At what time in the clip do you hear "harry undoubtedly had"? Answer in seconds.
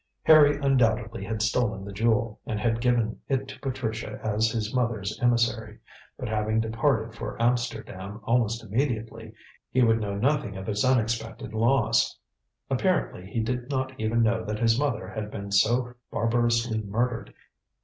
0.23-1.43